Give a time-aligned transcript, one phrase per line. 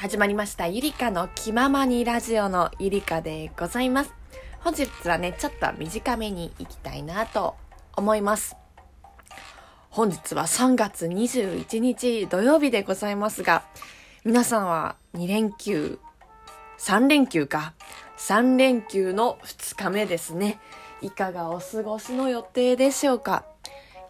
[0.00, 0.66] 始まりました。
[0.66, 4.14] ゆりかの気ままにラジオのゆりかでございます。
[4.60, 7.54] 本日はねちょっと短めにいきたいなと
[7.98, 8.56] 思います。
[9.90, 13.62] 本日は3月21日土曜日でございますが
[14.24, 15.98] 皆さんは2連休
[16.78, 17.74] 3連休か。
[18.16, 20.60] 3連休の2日目ですね。
[21.02, 23.44] いかがお過ごしの予定でしょうか。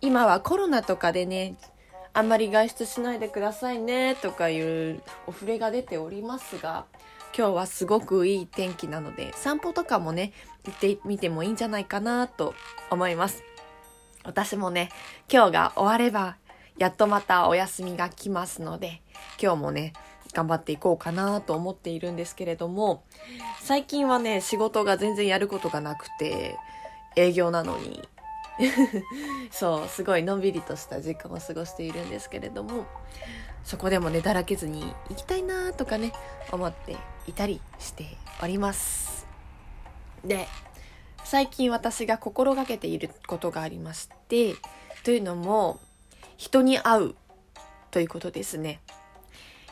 [0.00, 1.54] 今はコロナとかでね
[2.16, 6.86] あんまり外出しないでくださいねとかいうお触れが出ておりますが
[7.36, 10.32] 今日はすごくいい天気なので散歩とかもね
[10.64, 12.54] 行ってみてもいいんじゃないかなと
[12.90, 13.44] 思います。
[14.24, 14.88] 私もね
[15.30, 16.36] 今日が終われば
[16.78, 19.02] やっとまたお休みが来ますので
[19.40, 19.92] 今日もね
[20.32, 23.04] 頑張っていこうかなと思っているんですけれども
[23.60, 26.56] 最近はね仕事が全然やることがなくて
[27.14, 28.08] 営業なのに
[29.50, 32.86] そうすごいのんびりとした時間を過ごしているんですけれども
[33.64, 36.12] そこでもねだらけずに行きたいなとかね
[36.52, 36.96] 思って
[37.26, 39.26] いたりしております。
[40.24, 40.46] で
[41.24, 44.54] 最近私が心がけていることがありまして
[45.02, 45.80] というのも
[46.36, 47.14] 人に会う
[47.90, 48.80] ということですね。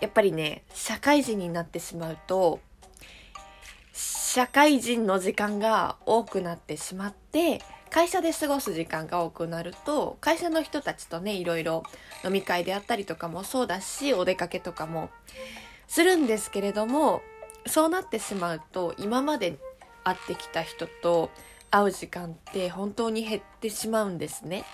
[0.00, 2.60] やっぱりね社会人になってしまうと
[3.92, 11.82] 社会人の時間が多くなってしまって会社で過ごす時間が多くなると会社の人たちとねいろいろ
[12.24, 15.10] 飲み会であったりとかもそうだしお出かけとかも
[15.86, 17.22] するんですけれども
[17.66, 19.58] そうなってしまうと今まで
[20.04, 21.30] 会ってきた人と
[21.70, 24.64] 会う時間って本当に減ってしまうんですね。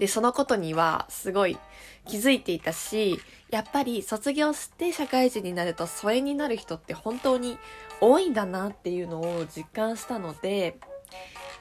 [0.00, 1.58] でそのことにはすごい
[2.06, 7.58] 気づいていたしやっぱり卒業して社会人になると疎遠になる人って本当に
[8.00, 10.78] 多いんだなっていうのを実感したので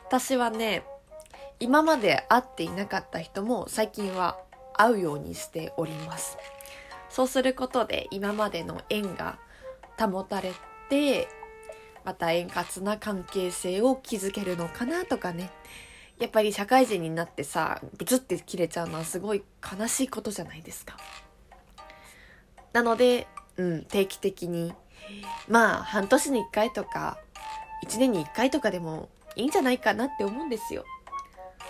[0.09, 0.81] 私はね
[1.59, 4.39] 今まで会っていなかった人も最近は
[4.73, 6.39] 会うようにしております。
[7.11, 9.37] そうすることで今までの縁が
[9.99, 10.51] 保たれ
[10.89, 11.27] て
[12.03, 15.51] また円滑な関係性を築けるのかなとかね。
[16.17, 19.43] やっぱり社会人になってさブツって切れちゃうのはすごい
[19.79, 20.97] 悲しいことじゃないですか。
[22.73, 23.27] なので、
[23.57, 24.73] うん、定期的に
[25.47, 27.19] まあ半年に1回とか
[27.85, 30.85] 1年に1回とかでもいいんじゃないかなって思うんですよ。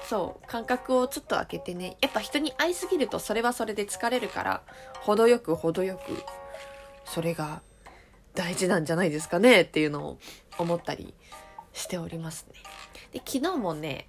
[0.07, 4.63] そう感覚をちょっと開けてねやっぱ人に会いすぎるとそれはそれで疲れるから
[5.02, 6.24] 程よく程よく
[7.06, 7.62] それが
[8.34, 10.18] 大事なんじゃないですかねっていうのを
[10.57, 11.13] 思ったり
[11.74, 12.59] しておりますね。
[13.12, 14.07] で昨日もね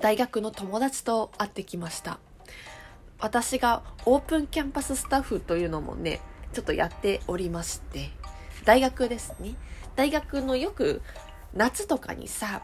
[0.00, 2.18] 大学の友達と会ってきました
[3.18, 6.20] 私がオープンキャンパススタッフというのもね
[6.52, 8.10] ちょっとやっておりまして
[8.64, 9.54] 大学ですね
[9.94, 11.00] 大学のよく
[11.56, 12.62] 夏とかにさ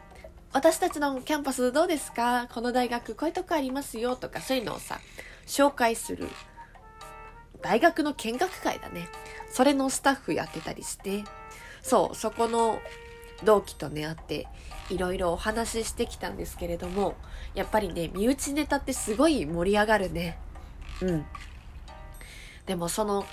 [0.53, 2.47] 私たちのキャンパスどうですか？
[2.53, 5.01] この大学こういうとこありますよとかそういうのをさ
[5.47, 6.29] 紹介する
[7.63, 9.09] 大学の見学会だね。
[9.51, 11.25] それのスタッフやってたりして。
[11.81, 12.81] そうそこの
[13.45, 14.47] 同期とね会って
[14.91, 17.17] いろいろお話ししてきたんですけれども
[17.55, 20.39] やっぱりね身内ネタってすごい盛り上がるね。
[21.01, 21.25] うん。
[22.67, 23.25] でもその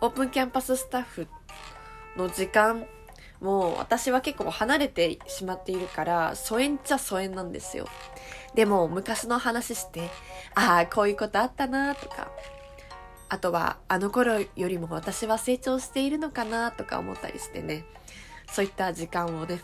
[0.00, 1.26] オープンキャンパススタッフ
[2.16, 2.86] の時間
[3.40, 7.86] もう私は結構離れてしまっているから疎遠っちゃ疎遠なんですよ。
[8.54, 10.08] でも昔の話して
[10.54, 12.30] ああこういうことあったなとか
[13.28, 17.84] あとはあの頃よりも私は成長しているのかなとか思ったりしてね。
[18.50, 19.60] そういった時間をね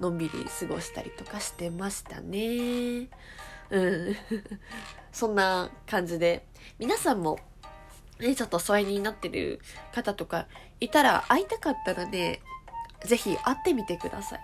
[0.00, 3.08] のんびり過ごしたりとかしてましたね。
[3.70, 4.16] うん。
[5.12, 6.44] そんな感じで
[6.78, 7.38] 皆さんも
[8.18, 9.60] ねちょっと疎遠になってる
[9.92, 10.48] 方とか
[10.80, 12.40] いたら会いたかったらね
[13.04, 14.40] ぜひ会ってみてください。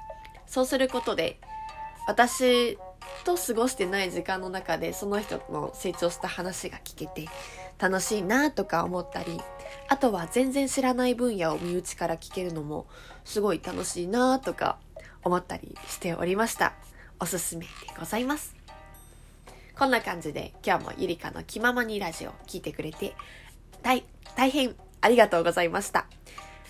[0.47, 1.41] そうすることで、
[2.07, 2.79] 私
[3.25, 7.29] と過ごしてない時間の中でその人の成長した話が聞けて
[7.79, 9.41] 楽しいなとか思ったり、
[9.89, 12.87] あとは全然知らない分野を身内から聞けるのも
[13.25, 14.79] すごい楽しいなとか
[15.23, 16.73] 思ったりしておりました。
[17.19, 18.57] おすすめでございます。
[19.79, 23.15] こんな感じで今日もゆりかの気ままにラジオ聞いてくれて
[23.83, 24.05] 大
[24.37, 26.07] 大変ありがとうございました。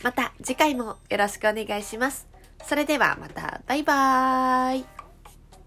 [0.02, 2.26] また次回もよろしくお願いします。
[2.67, 5.00] それではまたバイバーイ。